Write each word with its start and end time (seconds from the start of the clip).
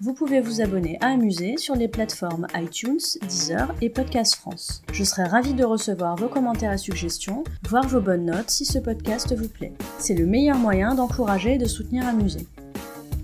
Vous 0.00 0.12
pouvez 0.12 0.40
vous 0.40 0.60
abonner 0.60 0.98
à 1.00 1.10
Amuser 1.10 1.56
sur 1.56 1.76
les 1.76 1.86
plateformes 1.86 2.48
iTunes, 2.56 2.98
Deezer 3.28 3.72
et 3.80 3.88
Podcast 3.88 4.34
France. 4.34 4.82
Je 4.92 5.04
serai 5.04 5.22
ravie 5.22 5.54
de 5.54 5.64
recevoir 5.64 6.16
vos 6.16 6.26
commentaires 6.26 6.72
et 6.72 6.78
suggestions, 6.78 7.44
voire 7.68 7.86
vos 7.86 8.00
bonnes 8.00 8.24
notes 8.24 8.50
si 8.50 8.64
ce 8.64 8.80
podcast 8.80 9.32
vous 9.36 9.48
plaît. 9.48 9.72
C'est 9.98 10.16
le 10.16 10.26
meilleur 10.26 10.56
moyen 10.56 10.96
d'encourager 10.96 11.54
et 11.54 11.58
de 11.58 11.66
soutenir 11.66 12.08
Amuser. 12.08 12.48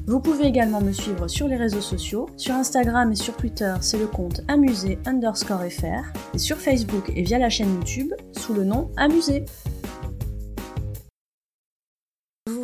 Vous 0.06 0.20
pouvez 0.20 0.44
également 0.46 0.80
me 0.80 0.92
suivre 0.92 1.26
sur 1.26 1.48
les 1.48 1.56
réseaux 1.56 1.80
sociaux. 1.80 2.26
Sur 2.36 2.54
Instagram 2.54 3.10
et 3.10 3.16
sur 3.16 3.36
Twitter, 3.36 3.74
c'est 3.80 3.98
le 3.98 4.06
compte 4.06 4.42
amusé 4.46 4.98
underscore 5.06 5.64
fr. 5.70 6.12
Et 6.34 6.38
sur 6.38 6.56
Facebook 6.56 7.10
et 7.16 7.22
via 7.22 7.38
la 7.38 7.50
chaîne 7.50 7.74
YouTube, 7.74 8.12
sous 8.32 8.54
le 8.54 8.64
nom 8.64 8.90
Amusé 8.96 9.44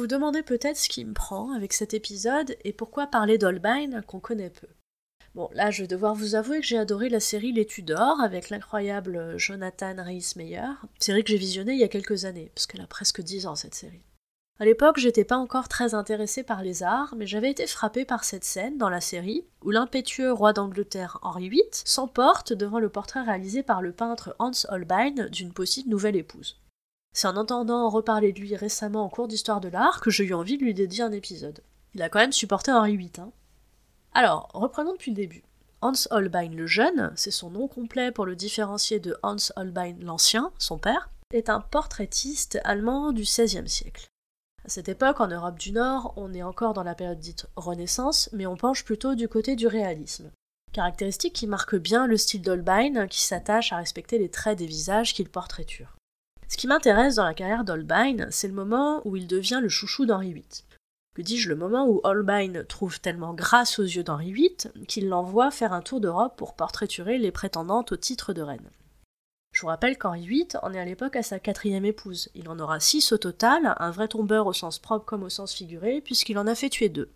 vous 0.07 0.11
demandez 0.11 0.45
peut-être 0.45 0.77
ce 0.77 0.89
qui 0.89 1.05
me 1.05 1.13
prend 1.13 1.51
avec 1.51 1.73
cet 1.73 1.93
épisode 1.93 2.57
et 2.63 2.73
pourquoi 2.73 3.09
parler 3.09 3.39
d'Holbein 3.39 4.03
qu'on 4.03 4.21
connaît 4.21 4.51
peu. 4.51 4.69
Bon, 5.35 5.51
là, 5.53 5.73
je 5.73 5.83
vais 5.83 5.89
devoir 5.89 6.15
vous 6.15 6.37
avouer 6.37 6.61
que 6.61 6.67
j'ai 6.67 6.79
adoré 6.79 7.09
la 7.09 7.19
série 7.19 7.51
Les 7.51 7.67
Tudors 7.67 8.21
avec 8.21 8.49
l'incroyable 8.51 9.37
Jonathan 9.37 9.97
Rhys-Meyer, 9.99 10.69
série 11.01 11.25
que 11.25 11.31
j'ai 11.31 11.39
visionnée 11.39 11.73
il 11.73 11.81
y 11.81 11.83
a 11.83 11.89
quelques 11.89 12.25
années, 12.25 12.53
parce 12.55 12.69
qu'elle 12.69 12.83
a 12.83 12.87
presque 12.87 13.21
10 13.21 13.49
ans 13.49 13.57
cette 13.57 13.75
série. 13.75 14.05
À 14.61 14.65
l'époque, 14.65 15.01
j'étais 15.01 15.25
pas 15.25 15.39
encore 15.39 15.67
très 15.67 15.93
intéressée 15.93 16.45
par 16.45 16.63
les 16.63 16.85
arts, 16.85 17.17
mais 17.17 17.27
j'avais 17.27 17.51
été 17.51 17.67
frappée 17.67 18.05
par 18.05 18.23
cette 18.23 18.45
scène 18.45 18.79
dans 18.79 18.89
la 18.89 19.01
série 19.01 19.45
où 19.65 19.73
l'impétueux 19.73 20.33
roi 20.33 20.53
d'Angleterre 20.53 21.19
Henri 21.23 21.49
VIII 21.49 21.65
s'emporte 21.73 22.53
devant 22.53 22.79
le 22.79 22.91
portrait 22.91 23.23
réalisé 23.23 23.65
par 23.65 23.83
le 23.83 23.91
peintre 23.91 24.37
Hans 24.39 24.53
Holbein 24.69 25.27
d'une 25.33 25.53
possible 25.53 25.91
nouvelle 25.91 26.15
épouse. 26.15 26.61
C'est 27.17 27.29
en 27.29 27.39
entendant 27.39 27.89
reparler 27.89 28.35
de 28.35 28.41
lui 28.41 28.55
récemment 28.57 29.03
en 29.03 29.09
cours 29.09 29.27
d'histoire 29.27 29.63
de 29.63 29.69
l'art 29.69 30.03
que 30.03 30.11
j'ai 30.11 30.25
eu 30.25 30.35
envie 30.35 30.59
de 30.59 30.65
lui 30.65 30.75
dédier 30.75 31.03
un 31.03 31.13
épisode. 31.13 31.63
Il 31.95 32.03
a 32.03 32.11
quand 32.11 32.19
même 32.19 32.31
supporté 32.31 32.71
Henri 32.71 32.99
VIII. 32.99 33.11
Hein. 33.21 33.31
Alors, 34.13 34.51
reprenons 34.53 34.93
depuis 34.93 35.13
le 35.13 35.17
début. 35.17 35.43
Hans 35.81 35.95
Holbein 36.11 36.51
le 36.51 36.67
Jeune, 36.67 37.15
c'est 37.17 37.31
son 37.31 37.49
nom 37.49 37.69
complet 37.69 38.13
pour 38.13 38.27
le 38.27 38.37
différencier 38.37 39.01
de 39.01 39.17
Hans 39.23 39.37
Holbein 39.57 39.95
l'Ancien, 39.99 40.53
son 40.59 40.77
père, 40.77 41.09
est 41.33 41.49
un 41.49 41.63
portraitiste 41.63 42.61
allemand 42.65 43.13
du 43.13 43.23
XVIe 43.23 43.67
siècle. 43.67 44.09
À 44.67 44.69
cette 44.69 44.91
époque, 44.91 45.21
en 45.21 45.29
Europe 45.29 45.59
du 45.59 45.73
Nord, 45.73 46.13
on 46.17 46.35
est 46.35 46.43
encore 46.43 46.75
dans 46.75 46.83
la 46.83 46.95
période 46.95 47.19
dite 47.19 47.47
Renaissance, 47.57 48.29
mais 48.35 48.45
on 48.45 48.59
penche 48.59 48.85
plutôt 48.85 49.15
du 49.15 49.27
côté 49.27 49.57
du 49.57 49.67
réalisme. 49.67 50.31
Caractéristique 50.75 51.33
qui 51.33 51.47
marque 51.47 51.77
bien 51.77 52.07
le 52.07 52.19
style 52.19 52.43
d'Holbein, 52.43 53.07
qui 53.07 53.23
s'attache 53.23 53.73
à 53.73 53.79
respecter 53.79 54.19
les 54.19 54.29
traits 54.29 54.59
des 54.59 54.67
visages 54.67 55.15
qu'il 55.15 55.31
portraiture. 55.31 55.96
Ce 56.49 56.57
qui 56.57 56.67
m'intéresse 56.67 57.17
dans 57.17 57.25
la 57.25 57.35
carrière 57.35 57.65
d'Holbein, 57.65 58.31
c'est 58.31 58.49
le 58.49 58.55
moment 58.55 59.03
où 59.05 59.17
il 59.17 59.27
devient 59.27 59.59
le 59.61 59.69
chouchou 59.69 60.07
d'Henri 60.07 60.33
VIII. 60.33 60.45
Que 61.15 61.23
dis-je, 61.23 61.49
le 61.49 61.57
moment 61.57 61.89
où 61.89 62.01
Holbein 62.05 62.63
trouve 62.69 63.01
tellement 63.01 63.33
grâce 63.33 63.79
aux 63.79 63.85
yeux 63.85 64.05
d'Henri 64.05 64.33
VIII 64.33 64.87
qu'il 64.87 65.09
l'envoie 65.09 65.51
faire 65.51 65.73
un 65.73 65.81
tour 65.81 66.01
d'Europe 66.01 66.35
pour 66.37 66.55
portraiturer 66.55 67.19
les 67.19 67.33
prétendantes 67.33 67.93
au 67.93 67.97
titre 67.97 68.33
de 68.33 68.43
reine. 68.43 68.71
Je 69.53 69.63
vous 69.63 69.69
rappelle 69.69 69.97
qu'Henri 69.97 70.27
VIII 70.27 70.49
en 70.63 70.75
est 70.75 70.79
à 70.79 70.85
l'époque 70.85 71.17
à 71.17 71.23
sa 71.23 71.41
quatrième 71.41 71.87
épouse. 71.87 72.29
Il 72.35 72.51
en 72.51 72.59
aura 72.59 72.79
six 72.79 73.13
au 73.13 73.17
total, 73.17 73.75
un 73.79 73.91
vrai 73.91 74.07
tombeur 74.07 74.47
au 74.47 74.53
sens 74.53 74.79
propre 74.79 75.07
comme 75.07 75.23
au 75.23 75.31
sens 75.31 75.55
figuré, 75.55 76.03
puisqu'il 76.03 76.39
en 76.39 76.47
a 76.47 76.55
fait 76.55 76.69
tuer 76.69 76.91
deux. 76.91 77.11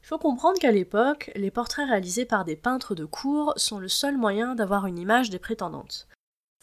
Il 0.00 0.06
faut 0.06 0.18
comprendre 0.18 0.60
qu'à 0.60 0.70
l'époque, 0.70 1.32
les 1.34 1.50
portraits 1.50 1.88
réalisés 1.88 2.24
par 2.24 2.44
des 2.44 2.54
peintres 2.54 2.94
de 2.94 3.04
cour 3.04 3.52
sont 3.56 3.80
le 3.80 3.88
seul 3.88 4.16
moyen 4.16 4.54
d'avoir 4.54 4.86
une 4.86 4.98
image 4.98 5.28
des 5.28 5.40
prétendantes. 5.40 6.06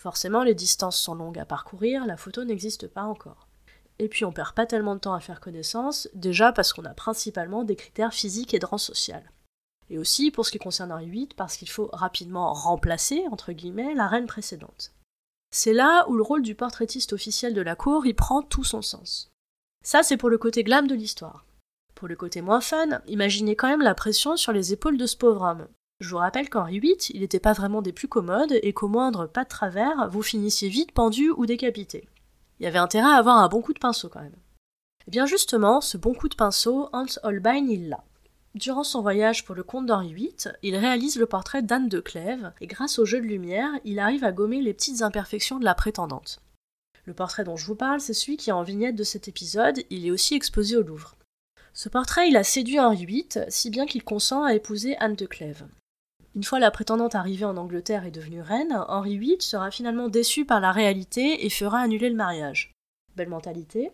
Forcément, 0.02 0.44
les 0.44 0.56
distances 0.56 0.98
sont 0.98 1.16
longues 1.16 1.40
à 1.40 1.46
parcourir, 1.46 2.06
la 2.06 2.18
photo 2.18 2.44
n'existe 2.44 2.88
pas 2.88 3.04
encore. 3.04 3.48
Et 3.98 4.10
puis 4.10 4.26
on 4.26 4.32
perd 4.32 4.54
pas 4.54 4.66
tellement 4.66 4.96
de 4.96 5.00
temps 5.00 5.14
à 5.14 5.20
faire 5.20 5.40
connaissance, 5.40 6.10
déjà 6.14 6.52
parce 6.52 6.74
qu'on 6.74 6.86
a 6.86 6.94
principalement 6.94 7.64
des 7.64 7.76
critères 7.76 8.14
physiques 8.14 8.54
et 8.54 8.60
de 8.60 8.66
rang 8.66 8.78
social. 8.78 9.32
Et 9.90 9.98
aussi, 9.98 10.32
pour 10.32 10.46
ce 10.46 10.52
qui 10.52 10.58
concerne 10.58 10.92
Henri 10.92 11.10
VIII, 11.10 11.30
parce 11.38 11.58
qu'il 11.58 11.70
faut 11.70 11.90
rapidement 11.94 12.52
remplacer, 12.54 13.24
entre 13.32 13.52
guillemets, 13.52 13.94
la 13.94 14.08
reine 14.08 14.26
précédente. 14.26 14.94
C'est 15.52 15.74
là 15.74 16.06
où 16.10 16.16
le 16.16 16.24
rôle 16.24 16.42
du 16.42 16.56
portraitiste 16.56 17.14
officiel 17.14 17.54
de 17.54 17.62
la 17.62 17.76
cour 17.76 18.06
y 18.06 18.14
prend 18.14 18.42
tout 18.42 18.64
son 18.64 18.82
sens. 18.82 19.32
Ça, 19.84 20.04
c'est 20.04 20.18
pour 20.18 20.30
le 20.30 20.38
côté 20.38 20.64
glam 20.64 20.88
de 20.88 20.96
l'histoire. 20.96 21.46
Pour 21.94 22.08
le 22.08 22.16
côté 22.16 22.42
moins 22.42 22.62
fun, 22.62 23.02
imaginez 23.08 23.56
quand 23.56 23.70
même 23.70 23.82
la 23.82 23.96
pression 23.96 24.36
sur 24.36 24.52
les 24.52 24.74
épaules 24.74 24.98
de 24.98 25.06
ce 25.06 25.16
pauvre 25.16 25.44
homme. 25.44 25.68
Je 26.02 26.10
vous 26.10 26.18
rappelle 26.18 26.50
qu'Henri 26.50 26.80
VIII, 26.80 26.98
il 27.12 27.22
n'était 27.22 27.40
pas 27.40 27.54
vraiment 27.54 27.82
des 27.82 27.94
plus 27.94 28.10
commodes 28.10 28.60
et 28.62 28.74
qu'au 28.74 28.90
moindre 28.90 29.28
pas 29.28 29.46
de 29.46 29.50
travers, 29.50 30.10
vous 30.10 30.22
finissiez 30.22 30.68
vite 30.68 30.92
pendu 30.92 31.30
ou 31.30 31.46
décapité. 31.46 32.10
Il 32.60 32.64
y 32.64 32.68
avait 32.68 32.80
intérêt 32.80 33.12
à 33.12 33.18
avoir 33.18 33.38
un 33.38 33.48
bon 33.48 33.62
coup 33.62 33.74
de 33.74 33.80
pinceau 33.80 34.10
quand 34.10 34.22
même. 34.22 34.34
Et 34.34 35.08
eh 35.08 35.12
bien 35.12 35.26
justement, 35.26 35.80
ce 35.80 35.98
bon 35.98 36.14
coup 36.14 36.28
de 36.28 36.36
pinceau, 36.36 36.90
Hans 36.92 37.06
Holbein, 37.24 37.68
il 37.70 37.90
l'a. 37.90 38.04
Durant 38.56 38.84
son 38.84 39.02
voyage 39.02 39.46
pour 39.46 39.56
le 39.56 39.64
comte 39.64 39.86
d'Henri 39.86 40.14
VIII, 40.14 40.54
il 40.64 40.76
réalise 40.76 41.18
le 41.18 41.26
portrait 41.26 41.62
d'Anne 41.62 41.90
de 41.90 42.00
Clèves, 42.00 42.52
et 42.60 42.68
grâce 42.68 43.00
au 43.00 43.06
jeu 43.06 43.22
de 43.22 43.26
lumière, 43.26 43.72
il 43.86 44.00
arrive 44.00 44.24
à 44.24 44.32
gommer 44.32 44.62
les 44.62 44.74
petites 44.74 45.02
imperfections 45.02 45.60
de 45.60 45.66
la 45.66 45.76
prétendante. 45.76 46.42
Le 47.06 47.14
portrait 47.14 47.44
dont 47.44 47.58
je 47.58 47.68
vous 47.68 47.76
parle, 47.76 48.02
c'est 48.02 48.14
celui 48.14 48.38
qui 48.38 48.50
est 48.50 48.54
en 48.54 48.64
vignette 48.64 48.96
de 48.96 49.04
cet 49.04 49.28
épisode, 49.28 49.82
il 49.90 50.06
est 50.08 50.12
aussi 50.12 50.36
exposé 50.36 50.76
au 50.76 50.82
Louvre. 50.82 51.16
Ce 51.74 51.88
portrait, 51.88 52.30
il 52.30 52.38
a 52.38 52.44
séduit 52.44 52.80
Henri 52.80 53.06
VIII, 53.06 53.46
si 53.50 53.70
bien 53.70 53.86
qu'il 53.86 54.04
consent 54.04 54.44
à 54.44 54.56
épouser 54.56 54.98
Anne 54.98 55.16
de 55.16 55.26
Clèves. 55.26 55.66
Une 56.36 56.44
fois 56.44 56.60
la 56.60 56.70
prétendante 56.70 57.16
arrivée 57.16 57.46
en 57.46 57.56
Angleterre 57.56 58.06
et 58.06 58.12
devenue 58.12 58.42
reine, 58.42 58.78
Henri 58.90 59.18
VIII 59.18 59.42
sera 59.42 59.72
finalement 59.72 60.10
déçu 60.10 60.44
par 60.44 60.60
la 60.60 60.74
réalité 60.74 61.46
et 61.46 61.50
fera 61.50 61.80
annuler 61.80 62.10
le 62.10 62.16
mariage. 62.16 62.74
Belle 63.16 63.30
mentalité. 63.30 63.92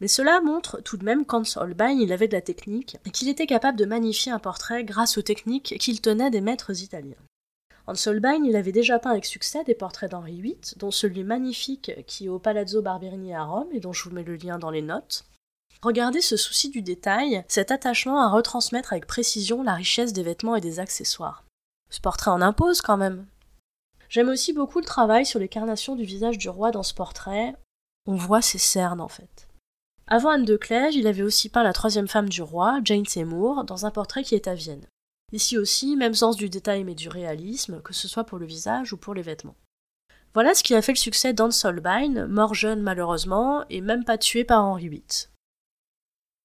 Mais 0.00 0.08
cela 0.08 0.40
montre 0.40 0.80
tout 0.80 0.96
de 0.96 1.04
même 1.04 1.26
qu'Hans 1.26 1.42
Holbein 1.56 1.90
il 1.90 2.12
avait 2.12 2.28
de 2.28 2.34
la 2.34 2.40
technique 2.40 2.96
et 3.04 3.10
qu'il 3.10 3.28
était 3.28 3.46
capable 3.46 3.78
de 3.78 3.84
magnifier 3.84 4.32
un 4.32 4.38
portrait 4.38 4.84
grâce 4.84 5.18
aux 5.18 5.22
techniques 5.22 5.76
qu'il 5.78 6.00
tenait 6.00 6.30
des 6.30 6.40
maîtres 6.40 6.82
italiens. 6.82 7.16
Hans 7.86 8.06
Holbein 8.06 8.42
il 8.44 8.56
avait 8.56 8.72
déjà 8.72 8.98
peint 8.98 9.10
avec 9.10 9.26
succès 9.26 9.62
des 9.64 9.74
portraits 9.74 10.10
d'Henri 10.10 10.40
VIII, 10.40 10.58
dont 10.78 10.90
celui 10.90 11.24
magnifique 11.24 11.92
qui 12.06 12.26
est 12.26 12.30
au 12.30 12.38
Palazzo 12.38 12.80
Barberini 12.80 13.34
à 13.34 13.44
Rome 13.44 13.68
et 13.72 13.80
dont 13.80 13.92
je 13.92 14.04
vous 14.04 14.14
mets 14.14 14.24
le 14.24 14.36
lien 14.36 14.58
dans 14.58 14.70
les 14.70 14.82
notes. 14.82 15.26
Regardez 15.82 16.22
ce 16.22 16.38
souci 16.38 16.70
du 16.70 16.80
détail, 16.80 17.44
cet 17.48 17.70
attachement 17.70 18.22
à 18.22 18.30
retransmettre 18.30 18.94
avec 18.94 19.06
précision 19.06 19.62
la 19.62 19.74
richesse 19.74 20.14
des 20.14 20.22
vêtements 20.22 20.56
et 20.56 20.62
des 20.62 20.80
accessoires. 20.80 21.45
Ce 21.90 22.00
portrait 22.00 22.30
en 22.30 22.42
impose 22.42 22.80
quand 22.80 22.96
même. 22.96 23.26
J'aime 24.08 24.28
aussi 24.28 24.52
beaucoup 24.52 24.78
le 24.78 24.84
travail 24.84 25.26
sur 25.26 25.38
les 25.38 25.48
carnations 25.48 25.96
du 25.96 26.04
visage 26.04 26.38
du 26.38 26.48
roi 26.48 26.70
dans 26.70 26.82
ce 26.82 26.94
portrait. 26.94 27.54
On 28.06 28.14
voit 28.14 28.42
ses 28.42 28.58
cernes 28.58 29.00
en 29.00 29.08
fait. 29.08 29.48
Avant 30.06 30.30
Anne 30.30 30.44
de 30.44 30.56
Clèves, 30.56 30.94
il 30.94 31.08
avait 31.08 31.22
aussi 31.22 31.48
peint 31.48 31.64
la 31.64 31.72
troisième 31.72 32.06
femme 32.06 32.28
du 32.28 32.40
roi, 32.40 32.78
Jane 32.84 33.06
Seymour, 33.06 33.64
dans 33.64 33.86
un 33.86 33.90
portrait 33.90 34.22
qui 34.22 34.36
est 34.36 34.46
à 34.46 34.54
Vienne. 34.54 34.86
Ici 35.32 35.58
aussi, 35.58 35.96
même 35.96 36.14
sens 36.14 36.36
du 36.36 36.48
détail 36.48 36.84
mais 36.84 36.94
du 36.94 37.08
réalisme, 37.08 37.82
que 37.82 37.92
ce 37.92 38.06
soit 38.06 38.24
pour 38.24 38.38
le 38.38 38.46
visage 38.46 38.92
ou 38.92 38.96
pour 38.96 39.14
les 39.14 39.22
vêtements. 39.22 39.56
Voilà 40.34 40.54
ce 40.54 40.62
qui 40.62 40.74
a 40.74 40.82
fait 40.82 40.92
le 40.92 40.98
succès 40.98 41.32
d'Anne 41.32 41.50
Solbein, 41.50 42.26
mort 42.26 42.54
jeune 42.54 42.82
malheureusement, 42.82 43.64
et 43.70 43.80
même 43.80 44.04
pas 44.04 44.18
tué 44.18 44.44
par 44.44 44.64
Henri 44.64 44.88
VIII. 44.88 45.28